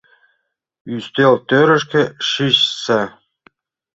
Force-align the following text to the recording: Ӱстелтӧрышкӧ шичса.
Ӱстелтӧрышкӧ 0.95 2.03
шичса. 2.29 3.01